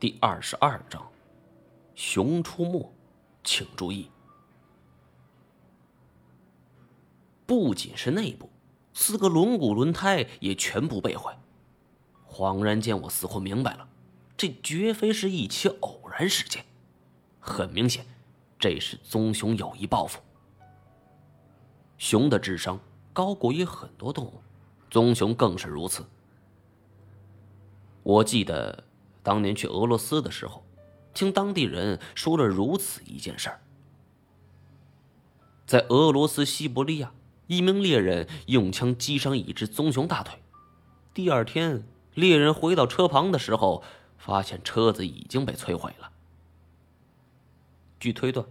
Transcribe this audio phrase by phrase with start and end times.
[0.00, 1.10] 第二十二章：
[1.96, 2.88] 熊出没，
[3.42, 4.08] 请注意。
[7.44, 8.48] 不仅是内部，
[8.94, 11.32] 四个轮毂轮胎也全部被毁。
[12.30, 13.88] 恍然间，我似乎明白了，
[14.36, 16.64] 这绝非是一起偶然事件。
[17.40, 18.06] 很明显，
[18.56, 20.20] 这是棕熊有意报复。
[21.96, 22.78] 熊的智商
[23.12, 24.34] 高过于很多动物，
[24.90, 26.06] 棕熊更是如此。
[28.04, 28.84] 我记得。
[29.22, 30.64] 当年去俄罗斯的时候，
[31.12, 33.60] 听当地人说了如此一件事儿：
[35.66, 37.12] 在俄罗斯西伯利亚，
[37.46, 40.40] 一名猎人用枪击伤一只棕熊大腿。
[41.12, 43.82] 第二天，猎人回到车旁的时候，
[44.16, 46.10] 发现车子已经被摧毁了。
[47.98, 48.46] 据推断，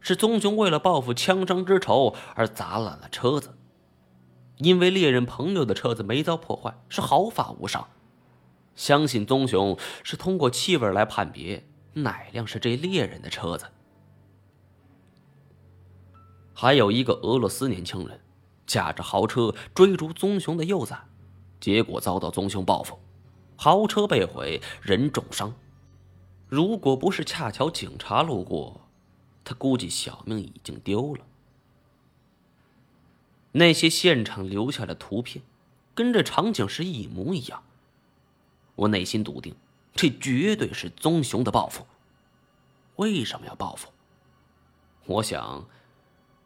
[0.00, 3.56] 是棕熊为了报复枪伤之仇而砸烂了车子。
[4.58, 7.88] 因为猎人朋友的车子没遭破坏，是毫发无伤。
[8.74, 13.66] 相信棕熊是通过气味来判别哪辆是这猎人的车子。
[16.54, 18.20] 还有一个俄罗斯年轻人，
[18.66, 21.04] 驾着豪车追逐棕熊的幼崽，
[21.60, 22.98] 结果遭到棕熊报复，
[23.56, 25.54] 豪车被毁，人重伤。
[26.48, 28.82] 如果不是恰巧警察路过，
[29.44, 31.24] 他估计小命已经丢了。
[33.52, 35.42] 那些现场留下的图片，
[35.94, 37.62] 跟这场景是一模一样。
[38.74, 39.54] 我内心笃定，
[39.94, 41.86] 这绝对是棕熊的报复。
[42.96, 43.88] 为什么要报复？
[45.06, 45.66] 我想，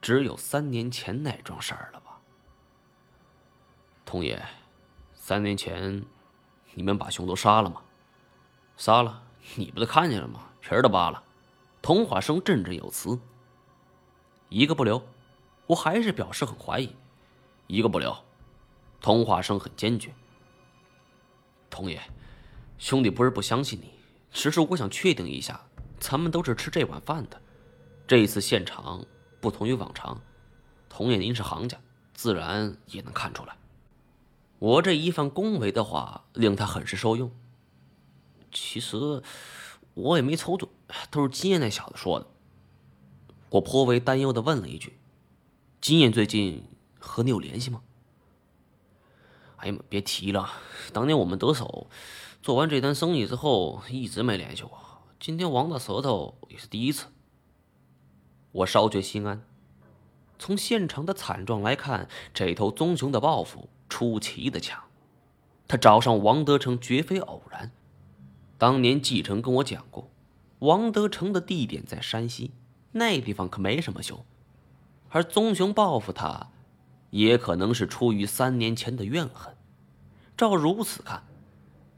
[0.00, 2.20] 只有三年前那桩事儿了吧。
[4.04, 4.42] 童爷，
[5.14, 6.04] 三年前，
[6.74, 7.82] 你们把熊都杀了吗？
[8.76, 9.22] 杀了，
[9.54, 10.48] 你不都看见了吗？
[10.60, 11.22] 皮儿都扒了。
[11.80, 13.18] 童话生振振有词。
[14.48, 15.02] 一个不留。
[15.66, 16.94] 我还是表示很怀疑。
[17.68, 18.16] 一个不留。
[19.00, 20.12] 童话生很坚决。
[21.70, 22.00] 童爷，
[22.78, 23.92] 兄弟不是不相信你，
[24.32, 25.60] 只是我想确定一下，
[25.98, 27.40] 咱们都是吃这碗饭的。
[28.06, 29.06] 这一次现场
[29.40, 30.20] 不同于往常，
[30.88, 31.78] 童爷您是行家，
[32.12, 33.56] 自然也能看出来。
[34.58, 37.30] 我这一番恭维的话令他很是受用。
[38.52, 39.22] 其实
[39.94, 40.68] 我也没瞅准，
[41.10, 42.26] 都是金燕那小子说的。
[43.50, 44.98] 我颇为担忧的问了一句
[45.80, 46.64] ：“金燕最近
[46.98, 47.80] 和你有联系吗？”
[49.60, 49.84] 哎呀妈！
[49.88, 50.48] 别提了，
[50.92, 51.86] 当年我们得手，
[52.42, 54.78] 做完这单生意之后，一直没联系过。
[55.18, 57.06] 今天王大舌头也是第一次。
[58.52, 59.42] 我稍觉心安。
[60.38, 64.82] 从现场的惨状来看，这头棕熊的报复出奇的强。
[65.68, 67.70] 他找上王德成绝非偶然。
[68.56, 70.08] 当年继承跟我讲过，
[70.60, 72.52] 王德成的地点在山西，
[72.92, 74.24] 那地方可没什么熊。
[75.10, 76.50] 而棕熊报复他。
[77.10, 79.54] 也可能是出于三年前的怨恨。
[80.36, 81.24] 照如此看，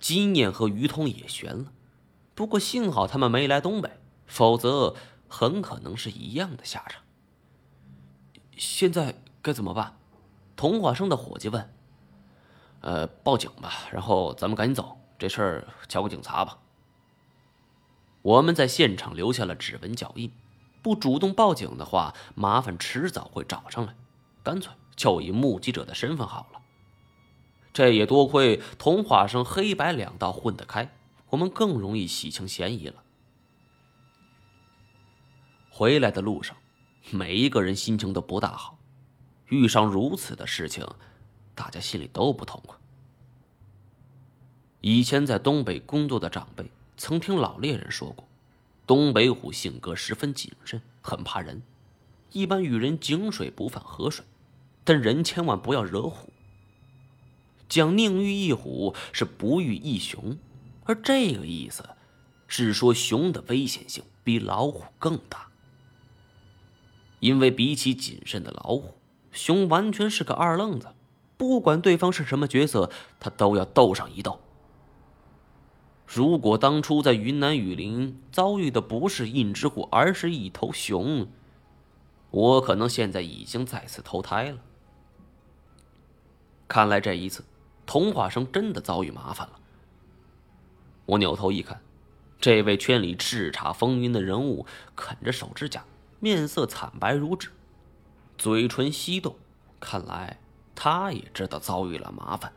[0.00, 1.72] 金燕和于通也悬了。
[2.34, 4.96] 不过幸好他们没来东北，否则
[5.28, 7.02] 很可能是一样的下场。
[8.56, 9.96] 现在该怎么办？
[10.56, 11.70] 童话生的伙计问。
[12.80, 16.58] 呃，报警吧，然后咱们赶紧走，这事儿交给警察吧。
[18.22, 20.32] 我们在现场留下了指纹脚印，
[20.82, 23.94] 不主动报警的话，麻烦迟早会找上来。
[24.42, 24.72] 干脆。
[24.96, 26.60] 就以目击者的身份好了。
[27.72, 30.94] 这也多亏童话生黑白两道混得开，
[31.30, 33.02] 我们更容易洗清嫌疑了。
[35.70, 36.56] 回来的路上，
[37.10, 38.78] 每一个人心情都不大好。
[39.48, 40.86] 遇上如此的事情，
[41.54, 42.78] 大家心里都不痛快。
[44.80, 48.28] 以前在东北工作的长辈曾听老猎人说过，
[48.86, 51.60] 东北虎性格十分谨慎，很怕人，
[52.30, 54.24] 一般与人井水不犯河水。
[54.84, 56.30] 但人千万不要惹虎。
[57.68, 60.36] 讲宁遇一虎是不遇一熊，
[60.84, 61.88] 而这个意思
[62.46, 65.48] 是说熊的危险性比老虎更大。
[67.20, 68.94] 因为比起谨慎的老虎，
[69.32, 70.88] 熊完全是个二愣子，
[71.38, 74.38] 不管对方是什么角色，他都要斗上一斗。
[76.06, 81.26] 如果当初在云南雨林遭遇的不是一只虎，而是一头熊，
[82.30, 84.58] 我可能现在已经再次投胎了。
[86.66, 87.44] 看来这一次，
[87.86, 89.60] 童话生真的遭遇麻烦了。
[91.06, 91.80] 我扭头一看，
[92.40, 94.64] 这位圈里叱咤风云的人物
[94.96, 95.84] 啃着手指甲，
[96.20, 97.50] 面色惨白如纸，
[98.38, 99.36] 嘴唇翕动，
[99.78, 100.38] 看来
[100.74, 102.52] 他也知道遭遇了麻烦。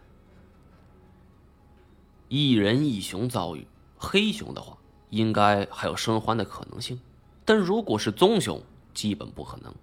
[2.30, 3.68] 一人一熊遭遇
[3.98, 4.78] 黑熊的话，
[5.10, 7.00] 应该还有生还的可能性，
[7.44, 8.64] 但如果是棕熊，
[8.94, 9.74] 基本不可能。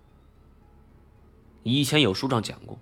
[1.63, 2.79] 以前有书上讲过。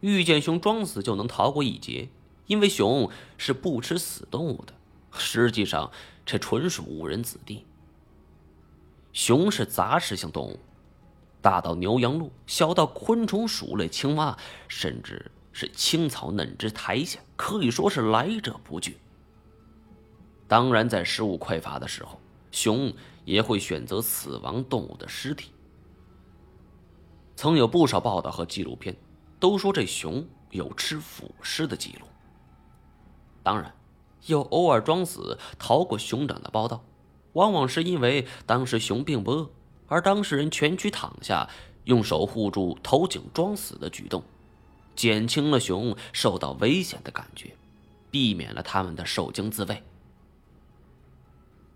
[0.00, 2.08] 遇见熊装死就能逃过一劫，
[2.46, 4.74] 因为熊是不吃死动物的，
[5.12, 5.90] 实际上
[6.24, 7.64] 这纯属误人子弟。
[9.12, 10.58] 熊是杂食性动物，
[11.40, 14.36] 大到牛羊鹿，小到昆虫、鼠类、青蛙，
[14.68, 18.98] 甚至是青草嫩枝苔藓，可以说是来者不拒。
[20.46, 22.20] 当然，在食物匮乏的时候，
[22.52, 22.92] 熊
[23.24, 25.50] 也会选择死亡动物的尸体。
[27.34, 28.96] 曾有不少报道和纪录片，
[29.38, 32.06] 都说这熊有吃腐尸的记录。
[33.42, 33.74] 当然，
[34.26, 36.84] 有偶尔装死逃过熊掌的报道。
[37.34, 39.50] 往往是因为当时熊并不饿，
[39.88, 41.48] 而当事人蜷曲躺下，
[41.84, 44.22] 用手护住头颈装死的举动，
[44.94, 47.54] 减轻了熊受到危险的感觉，
[48.10, 49.82] 避免了他们的受惊自卫。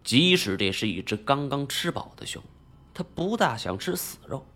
[0.03, 2.43] 即使这是一只刚刚吃饱的熊，
[2.95, 4.47] 它不大想吃死肉，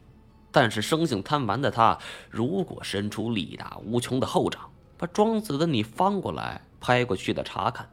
[0.54, 1.98] 但是生性贪玩的它，
[2.30, 7.90] 如果伸出力大无穷的后掌，把装死的你翻过来拍过去的查看，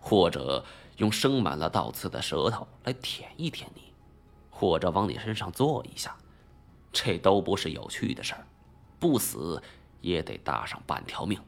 [0.00, 0.64] 或者。
[0.98, 3.80] 用生满了倒刺的舌头来舔一舔你，
[4.50, 6.14] 或者往你身上坐一下，
[6.92, 8.46] 这都不是有趣的事儿，
[9.00, 9.60] 不死
[10.02, 11.40] 也得搭上半条命。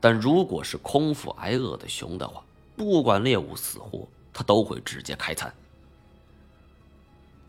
[0.00, 2.42] 但如果是空腹挨饿的熊的话，
[2.74, 5.54] 不管猎物死活，它都会直接开餐。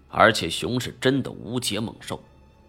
[0.09, 2.19] 而且熊是真的无解猛兽，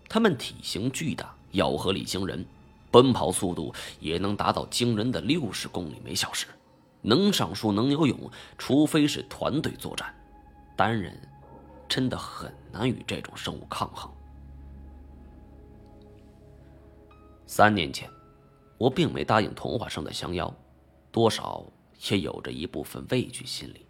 [0.08, 2.44] 它们体型巨大，咬合力惊人。
[2.90, 6.46] 奔跑速度也能达到惊人的六十公里每小时，
[7.02, 8.18] 能上树能游泳，
[8.56, 10.12] 除非是团队作战，
[10.74, 11.14] 单人
[11.86, 14.10] 真的很难与这种生物抗衡。
[17.46, 18.08] 三年前，
[18.78, 20.50] 我并没答应童话生的降妖，
[21.12, 21.62] 多少
[22.10, 23.84] 也有着一部分畏惧心理。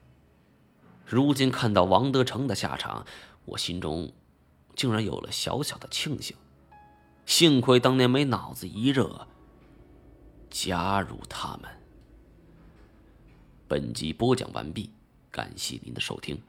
[1.07, 3.07] 如今看到王德成的下场，
[3.49, 4.13] 我心中
[4.75, 6.37] 竟然有了小小的庆幸。
[7.25, 9.27] 幸亏当年没脑子一热，
[10.51, 11.71] 加入他们。
[13.67, 14.91] 本集播讲完毕，
[15.31, 16.41] 感谢您的收听。